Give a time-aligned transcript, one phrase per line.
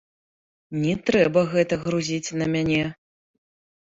[0.85, 2.81] Не трэба гэта грузіць на мяне.